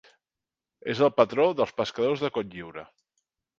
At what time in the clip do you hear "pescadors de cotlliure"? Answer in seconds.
1.83-2.89